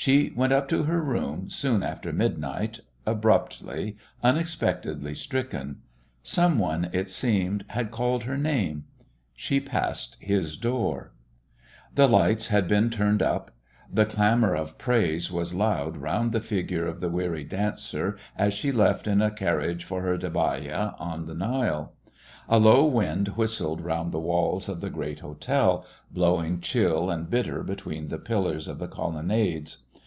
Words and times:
She 0.00 0.30
went 0.32 0.52
up 0.52 0.68
to 0.68 0.84
her 0.84 1.02
room 1.02 1.50
soon 1.50 1.82
after 1.82 2.12
midnight, 2.12 2.78
abruptly, 3.04 3.96
unexpectedly 4.22 5.12
stricken. 5.16 5.78
Some 6.22 6.60
one, 6.60 6.88
it 6.92 7.10
seemed, 7.10 7.64
had 7.70 7.90
called 7.90 8.22
her 8.22 8.36
name. 8.38 8.84
She 9.34 9.58
passed 9.58 10.16
his 10.20 10.56
door. 10.56 11.12
The 11.96 12.06
lights 12.06 12.46
had 12.46 12.68
been 12.68 12.90
turned 12.90 13.22
up. 13.22 13.50
The 13.92 14.04
clamour 14.06 14.54
of 14.54 14.78
praise 14.78 15.32
was 15.32 15.52
loud 15.52 15.96
round 15.96 16.30
the 16.30 16.40
figure 16.40 16.86
of 16.86 17.00
the 17.00 17.10
weary 17.10 17.42
dancer 17.42 18.16
as 18.36 18.54
she 18.54 18.70
left 18.70 19.08
in 19.08 19.20
a 19.20 19.32
carriage 19.32 19.82
for 19.82 20.02
her 20.02 20.16
dahabîyeh 20.16 20.94
on 21.00 21.26
the 21.26 21.34
Nile. 21.34 21.94
A 22.50 22.58
low 22.60 22.86
wind 22.86 23.28
whistled 23.36 23.80
round 23.82 24.10
the 24.12 24.20
walls 24.20 24.68
of 24.70 24.80
the 24.80 24.88
great 24.90 25.20
hotel, 25.20 25.84
blowing 26.12 26.60
chill 26.60 27.10
and 27.10 27.28
bitter 27.28 27.62
between 27.64 28.08
the 28.08 28.16
pillars 28.18 28.68
of 28.68 28.78
the 28.78 28.88
colonnades. 28.88 29.78